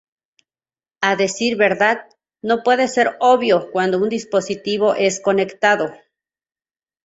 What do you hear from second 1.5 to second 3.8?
verdad, no puede ser obvio